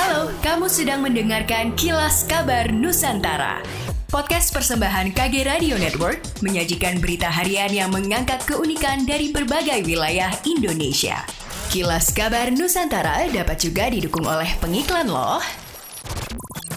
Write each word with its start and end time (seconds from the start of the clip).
Halo, 0.00 0.32
kamu 0.40 0.64
sedang 0.72 1.04
mendengarkan 1.04 1.76
Kilas 1.76 2.24
Kabar 2.24 2.72
Nusantara. 2.72 3.60
Podcast 4.08 4.48
persembahan 4.48 5.12
KG 5.12 5.44
Radio 5.44 5.76
Network 5.76 6.40
menyajikan 6.40 7.04
berita 7.04 7.28
harian 7.28 7.68
yang 7.68 7.92
mengangkat 7.92 8.40
keunikan 8.48 9.04
dari 9.04 9.28
berbagai 9.28 9.84
wilayah 9.84 10.32
Indonesia. 10.48 11.20
Kilas 11.68 12.16
Kabar 12.16 12.48
Nusantara 12.48 13.28
dapat 13.28 13.60
juga 13.60 13.92
didukung 13.92 14.24
oleh 14.24 14.48
pengiklan 14.64 15.04
loh. 15.04 15.44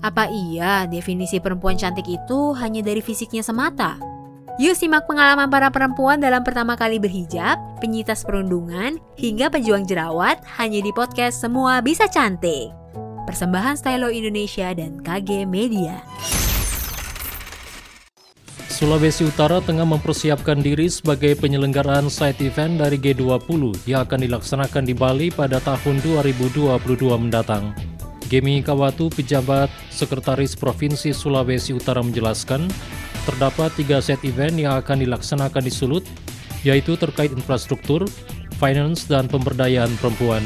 Apa 0.03 0.27
iya 0.27 0.83
definisi 0.83 1.39
perempuan 1.39 1.79
cantik 1.79 2.11
itu 2.11 2.51
hanya 2.59 2.83
dari 2.83 2.99
fisiknya 2.99 3.39
semata? 3.39 4.03
Yuk 4.59 4.75
simak 4.75 5.07
pengalaman 5.07 5.47
para 5.47 5.71
perempuan 5.71 6.19
dalam 6.19 6.43
pertama 6.43 6.75
kali 6.75 6.99
berhijab, 6.99 7.55
penyitas 7.79 8.27
perundungan, 8.27 8.99
hingga 9.15 9.47
pejuang 9.47 9.87
jerawat 9.87 10.43
hanya 10.59 10.83
di 10.83 10.91
podcast 10.91 11.39
Semua 11.39 11.79
Bisa 11.79 12.11
Cantik. 12.11 12.82
Persembahan 13.33 13.73
Stylo 13.73 14.13
Indonesia 14.13 14.69
dan 14.77 15.01
KG 15.01 15.49
Media. 15.49 16.05
Sulawesi 18.69 19.25
Utara 19.25 19.57
tengah 19.57 19.89
mempersiapkan 19.89 20.61
diri 20.61 20.85
sebagai 20.85 21.33
penyelenggaraan 21.41 22.13
side 22.13 22.37
event 22.45 22.77
dari 22.77 23.01
G20 23.01 23.89
yang 23.89 24.05
akan 24.05 24.29
dilaksanakan 24.29 24.85
di 24.85 24.93
Bali 24.93 25.27
pada 25.33 25.57
tahun 25.65 26.05
2022 26.05 26.77
mendatang. 27.17 27.73
Gemi 28.29 28.61
Kawatu, 28.61 29.09
pejabat 29.09 29.73
Sekretaris 29.89 30.53
Provinsi 30.53 31.09
Sulawesi 31.09 31.73
Utara 31.73 32.05
menjelaskan, 32.05 32.69
terdapat 33.25 33.73
tiga 33.73 33.97
set 33.97 34.21
event 34.29 34.61
yang 34.61 34.77
akan 34.77 35.01
dilaksanakan 35.01 35.65
di 35.65 35.73
Sulut, 35.73 36.05
yaitu 36.61 36.93
terkait 37.01 37.33
infrastruktur, 37.33 38.05
finance, 38.61 39.09
dan 39.09 39.25
pemberdayaan 39.25 39.89
perempuan. 39.97 40.45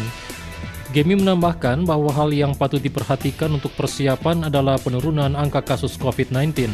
Gemi 0.96 1.20
menambahkan 1.20 1.84
bahwa 1.84 2.08
hal 2.16 2.32
yang 2.32 2.56
patut 2.56 2.80
diperhatikan 2.80 3.52
untuk 3.52 3.76
persiapan 3.76 4.48
adalah 4.48 4.80
penurunan 4.80 5.36
angka 5.36 5.60
kasus 5.60 6.00
COVID-19. 6.00 6.72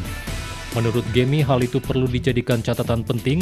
Menurut 0.78 1.06
Gemi, 1.18 1.42
hal 1.42 1.66
itu 1.66 1.82
perlu 1.82 2.06
dijadikan 2.06 2.62
catatan 2.62 3.02
penting 3.02 3.42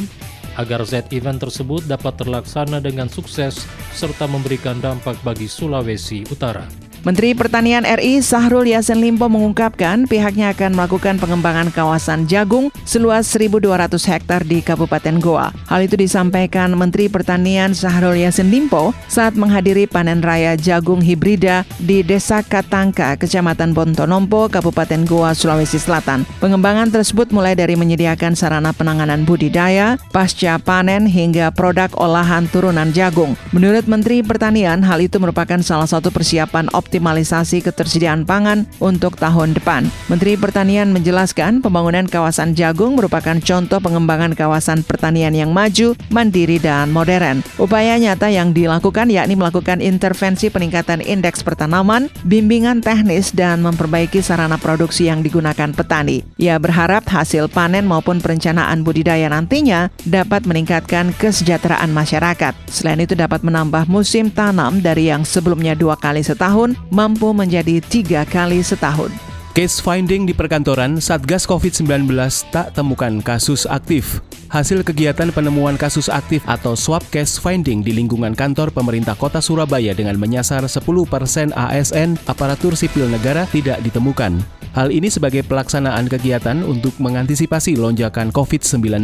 agar 0.56 0.84
Z 0.88 1.12
event 1.12 1.40
tersebut 1.40 1.84
dapat 1.88 2.16
terlaksana 2.20 2.80
dengan 2.80 3.12
sukses 3.12 3.68
serta 3.92 4.28
memberikan 4.32 4.80
dampak 4.80 5.20
bagi 5.28 5.48
Sulawesi 5.48 6.23
Utara. 6.32 6.91
Menteri 7.02 7.34
Pertanian 7.34 7.82
RI 7.82 8.22
Sahrul 8.22 8.70
Yassin 8.70 9.02
Limpo 9.02 9.26
mengungkapkan 9.26 10.06
pihaknya 10.06 10.54
akan 10.54 10.78
melakukan 10.78 11.18
pengembangan 11.18 11.74
kawasan 11.74 12.30
jagung 12.30 12.70
seluas 12.86 13.26
1.200 13.26 13.90
hektar 14.06 14.46
di 14.46 14.62
Kabupaten 14.62 15.18
Goa. 15.18 15.50
Hal 15.66 15.82
itu 15.82 15.98
disampaikan 15.98 16.70
Menteri 16.78 17.10
Pertanian 17.10 17.74
Sahrul 17.74 18.22
Yassin 18.22 18.54
Limpo 18.54 18.94
saat 19.10 19.34
menghadiri 19.34 19.90
panen 19.90 20.22
raya 20.22 20.54
jagung 20.54 21.02
hibrida 21.02 21.66
di 21.82 22.06
Desa 22.06 22.46
Katangka, 22.46 23.18
Kecamatan 23.18 23.74
Bontonompo, 23.74 24.46
Kabupaten 24.46 25.02
Goa, 25.02 25.34
Sulawesi 25.34 25.82
Selatan. 25.82 26.22
Pengembangan 26.38 26.94
tersebut 26.94 27.34
mulai 27.34 27.58
dari 27.58 27.74
menyediakan 27.74 28.38
sarana 28.38 28.78
penanganan 28.78 29.26
budidaya, 29.26 29.98
pasca 30.14 30.62
panen 30.62 31.10
hingga 31.10 31.50
produk 31.50 31.90
olahan 31.98 32.46
turunan 32.46 32.94
jagung. 32.94 33.34
Menurut 33.58 33.90
Menteri 33.90 34.22
Pertanian, 34.22 34.86
hal 34.86 35.02
itu 35.02 35.18
merupakan 35.18 35.58
salah 35.66 35.90
satu 35.90 36.14
persiapan 36.14 36.70
optimal 36.70 36.91
optimalisasi 36.92 37.64
ketersediaan 37.64 38.28
pangan 38.28 38.67
untuk 38.84 39.16
tahun 39.16 39.56
depan. 39.56 39.88
Menteri 40.11 40.36
Pertanian 40.36 40.92
menjelaskan 40.92 41.64
pembangunan 41.64 42.03
kawasan 42.03 42.52
jagung 42.52 43.00
merupakan 43.00 43.39
contoh 43.39 43.80
pengembangan 43.80 44.36
kawasan 44.36 44.83
pertanian 44.83 45.31
yang 45.31 45.56
maju, 45.56 45.95
mandiri, 46.11 46.59
dan 46.59 46.92
modern. 46.92 47.39
Upaya 47.56 47.95
nyata 47.95 48.28
yang 48.28 48.52
dilakukan 48.52 49.08
yakni 49.08 49.39
melakukan 49.39 49.80
intervensi 49.80 50.52
peningkatan 50.52 51.00
indeks 51.00 51.39
pertanaman, 51.48 52.11
bimbingan 52.28 52.83
teknis, 52.83 53.31
dan 53.31 53.64
memperbaiki 53.64 54.20
sarana 54.20 54.59
produksi 54.59 55.08
yang 55.08 55.23
digunakan 55.23 55.72
petani. 55.72 56.28
Ia 56.44 56.59
berharap 56.59 57.08
hasil 57.08 57.48
panen 57.48 57.88
maupun 57.88 58.20
perencanaan 58.20 58.83
budidaya 58.83 59.31
nantinya 59.31 59.87
dapat 60.04 60.43
meningkatkan 60.43 61.16
kesejahteraan 61.16 61.95
masyarakat. 61.95 62.52
Selain 62.67 62.99
itu 62.99 63.16
dapat 63.16 63.48
menambah 63.48 63.87
musim 63.87 64.27
tanam 64.27 64.83
dari 64.83 65.08
yang 65.08 65.23
sebelumnya 65.23 65.71
dua 65.71 65.95
kali 65.95 66.26
setahun 66.26 66.80
mampu 66.89 67.30
menjadi 67.36 67.77
tiga 67.83 68.25
kali 68.25 68.65
setahun. 68.65 69.14
Case 69.52 69.83
finding 69.83 70.23
di 70.23 70.31
perkantoran 70.31 71.03
Satgas 71.03 71.43
COVID-19 71.43 72.08
tak 72.55 72.71
temukan 72.71 73.19
kasus 73.19 73.67
aktif. 73.67 74.23
Hasil 74.52 74.84
kegiatan 74.84 75.32
penemuan 75.32 75.80
kasus 75.80 76.12
aktif 76.12 76.44
atau 76.44 76.76
swab 76.76 77.00
case 77.08 77.39
finding 77.39 77.80
di 77.80 77.95
lingkungan 77.95 78.36
kantor 78.36 78.67
pemerintah 78.67 79.16
kota 79.16 79.39
Surabaya 79.39 79.95
dengan 79.95 80.20
menyasar 80.20 80.67
10% 80.67 81.56
ASN 81.56 82.20
aparatur 82.28 82.76
sipil 82.76 83.08
negara 83.08 83.48
tidak 83.48 83.80
ditemukan. 83.80 84.44
Hal 84.72 84.88
ini 84.88 85.11
sebagai 85.11 85.44
pelaksanaan 85.44 86.08
kegiatan 86.08 86.64
untuk 86.64 86.95
mengantisipasi 86.95 87.76
lonjakan 87.76 88.32
COVID-19. 88.32 89.04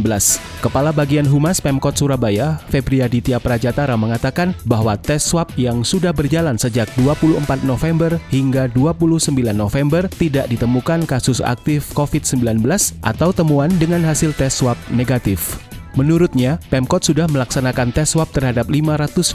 Kepala 0.63 0.95
Bagian 0.95 1.27
Humas 1.27 1.59
Pemkot 1.59 1.91
Surabaya, 1.99 2.55
Febriaditya 2.71 3.43
Prajatara 3.43 3.99
mengatakan 3.99 4.55
bahwa 4.63 4.95
tes 4.95 5.27
swab 5.27 5.51
yang 5.59 5.83
sudah 5.83 6.15
berjalan 6.15 6.55
sejak 6.55 6.87
24 6.95 7.67
November 7.67 8.15
hingga 8.31 8.71
29 8.71 9.35
November 9.51 10.07
tidak 10.15 10.47
ditemukan 10.47 11.03
kasus 11.03 11.43
aktif 11.43 11.91
COVID-19 11.91 12.63
atau 13.03 13.29
temuan 13.35 13.67
dengan 13.75 14.07
hasil 14.07 14.31
tes 14.39 14.55
swab 14.55 14.79
negatif. 14.87 15.36
life. 15.37 15.66
Menurutnya, 15.97 16.61
Pemkot 16.69 17.01
sudah 17.01 17.25
melaksanakan 17.25 17.89
tes 17.89 18.13
swab 18.13 18.29
terhadap 18.29 18.69
580 18.69 19.33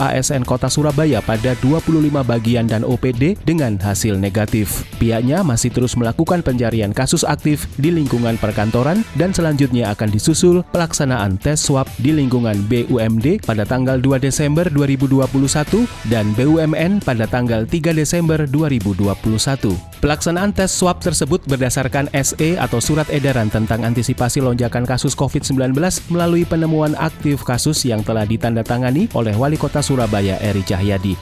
ASN 0.00 0.48
Kota 0.48 0.72
Surabaya 0.72 1.20
pada 1.20 1.52
25 1.60 2.24
bagian 2.24 2.64
dan 2.64 2.88
OPD 2.88 3.36
dengan 3.44 3.76
hasil 3.76 4.16
negatif. 4.16 4.88
Pihaknya 4.96 5.44
masih 5.44 5.68
terus 5.68 6.00
melakukan 6.00 6.40
pencarian 6.40 6.96
kasus 6.96 7.20
aktif 7.20 7.68
di 7.76 7.92
lingkungan 7.92 8.40
perkantoran 8.40 9.04
dan 9.20 9.36
selanjutnya 9.36 9.92
akan 9.92 10.08
disusul 10.08 10.64
pelaksanaan 10.72 11.36
tes 11.36 11.60
swab 11.60 11.84
di 12.00 12.16
lingkungan 12.16 12.56
BUMD 12.64 13.44
pada 13.44 13.68
tanggal 13.68 14.00
2 14.00 14.24
Desember 14.24 14.72
2021 14.72 15.28
dan 16.08 16.32
BUMN 16.32 17.04
pada 17.04 17.28
tanggal 17.28 17.68
3 17.68 17.92
Desember 17.92 18.48
2021. 18.48 19.04
Pelaksanaan 20.00 20.56
tes 20.56 20.72
swab 20.72 20.96
tersebut 21.04 21.44
berdasarkan 21.44 22.08
SE 22.24 22.56
atau 22.56 22.80
Surat 22.80 23.04
Edaran 23.12 23.52
tentang 23.52 23.84
Antisipasi 23.84 24.40
Lonjakan 24.40 24.88
Kasus 24.88 25.12
COVID-19 25.12 25.76
melalui 26.06 26.46
penemuan 26.46 26.94
aktif 26.94 27.42
kasus 27.42 27.82
yang 27.82 28.06
telah 28.06 28.22
ditandatangani 28.22 29.10
oleh 29.10 29.34
Wali 29.34 29.58
Kota 29.58 29.82
Surabaya 29.82 30.38
Eri 30.38 30.62
Cahyadi. 30.62 31.18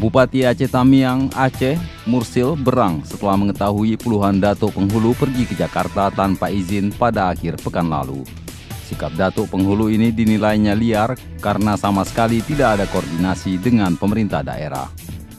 Bupati 0.00 0.48
Aceh 0.48 0.68
Tamiang 0.72 1.28
Aceh 1.36 1.76
Mursil 2.08 2.56
berang 2.56 3.04
setelah 3.04 3.36
mengetahui 3.36 4.00
puluhan 4.00 4.40
datuk 4.40 4.72
penghulu 4.72 5.12
pergi 5.12 5.44
ke 5.44 5.52
Jakarta 5.56 6.08
tanpa 6.08 6.48
izin 6.48 6.88
pada 6.88 7.28
akhir 7.28 7.60
pekan 7.60 7.92
lalu. 7.92 8.24
Sikap 8.88 9.12
datuk 9.20 9.52
penghulu 9.52 9.92
ini 9.92 10.08
dinilainya 10.08 10.72
liar 10.72 11.12
karena 11.44 11.76
sama 11.76 12.08
sekali 12.08 12.40
tidak 12.40 12.80
ada 12.80 12.86
koordinasi 12.88 13.60
dengan 13.60 14.00
pemerintah 14.00 14.40
daerah. 14.40 14.88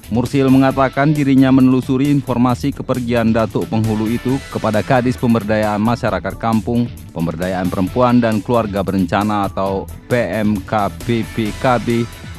Mursil 0.10 0.50
mengatakan 0.50 1.14
dirinya 1.14 1.54
menelusuri 1.54 2.10
informasi 2.10 2.74
kepergian 2.74 3.30
Datuk 3.30 3.70
Penghulu 3.70 4.10
itu 4.10 4.42
kepada 4.50 4.82
Kadis 4.82 5.14
Pemberdayaan 5.22 5.78
Masyarakat 5.78 6.34
Kampung, 6.42 6.90
Pemberdayaan 7.14 7.70
Perempuan 7.70 8.18
dan 8.18 8.42
Keluarga 8.42 8.82
Berencana 8.82 9.46
atau 9.46 9.86
PMKPPKB 10.10 11.88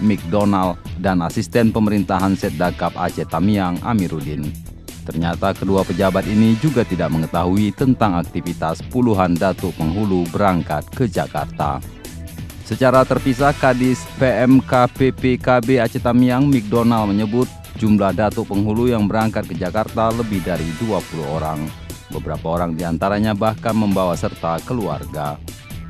McDonald 0.02 0.82
dan 0.98 1.22
Asisten 1.22 1.70
Pemerintahan 1.70 2.34
Setdakap 2.34 2.90
Aceh 2.98 3.30
Tamiang 3.30 3.78
Amiruddin. 3.86 4.50
Ternyata 5.06 5.54
kedua 5.54 5.86
pejabat 5.86 6.26
ini 6.26 6.58
juga 6.58 6.82
tidak 6.82 7.14
mengetahui 7.14 7.70
tentang 7.78 8.18
aktivitas 8.18 8.82
puluhan 8.90 9.38
Datuk 9.38 9.78
Penghulu 9.78 10.26
berangkat 10.34 10.90
ke 10.90 11.06
Jakarta. 11.06 11.78
Secara 12.70 13.02
terpisah, 13.02 13.50
Kadis 13.50 14.06
PMKPPKB 14.22 15.82
Aceh 15.82 15.98
Tamiang 15.98 16.46
McDonald 16.46 17.10
menyebut 17.10 17.50
Jumlah 17.80 18.12
datuk 18.12 18.52
penghulu 18.52 18.92
yang 18.92 19.08
berangkat 19.08 19.48
ke 19.48 19.56
Jakarta 19.56 20.12
lebih 20.12 20.44
dari 20.44 20.68
20 20.78 21.00
orang. 21.26 21.64
Beberapa 22.12 22.60
orang 22.60 22.76
di 22.76 22.84
antaranya 22.84 23.32
bahkan 23.32 23.72
membawa 23.72 24.12
serta 24.14 24.60
keluarga. 24.68 25.40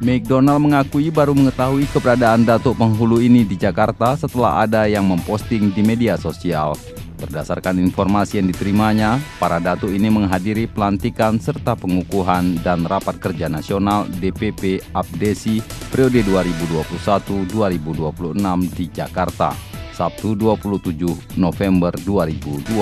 McDonald 0.00 0.64
mengakui 0.64 1.12
baru 1.12 1.36
mengetahui 1.36 1.84
keberadaan 1.90 2.46
datuk 2.46 2.78
penghulu 2.78 3.20
ini 3.20 3.44
di 3.44 3.58
Jakarta 3.58 4.16
setelah 4.16 4.64
ada 4.64 4.88
yang 4.88 5.04
memposting 5.04 5.74
di 5.74 5.82
media 5.84 6.14
sosial. 6.16 6.78
Berdasarkan 7.20 7.76
informasi 7.76 8.40
yang 8.40 8.48
diterimanya, 8.48 9.20
para 9.36 9.60
datuk 9.60 9.92
ini 9.92 10.08
menghadiri 10.08 10.64
pelantikan 10.64 11.36
serta 11.36 11.76
pengukuhan 11.76 12.56
dan 12.64 12.88
rapat 12.88 13.20
kerja 13.20 13.44
nasional 13.44 14.08
DPP 14.08 14.80
Abdesi 14.96 15.60
periode 15.92 16.24
2021-2026 16.24 18.72
di 18.72 18.88
Jakarta. 18.88 19.52
Sabtu 19.92 20.32
27 20.32 21.36
November 21.36 21.92
2021 21.92 22.72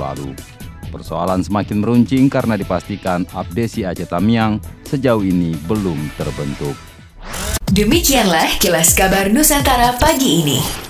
lalu. 0.00 0.32
Persoalan 0.88 1.44
semakin 1.44 1.84
meruncing 1.84 2.32
karena 2.32 2.56
dipastikan 2.56 3.28
abdesi 3.36 3.84
Aceh 3.84 4.08
Tamiang 4.08 4.56
sejauh 4.88 5.20
ini 5.20 5.52
belum 5.68 6.16
terbentuk. 6.16 6.72
Demikianlah 7.68 8.56
kilas 8.56 8.96
kabar 8.96 9.28
Nusantara 9.28 10.00
pagi 10.00 10.40
ini. 10.40 10.85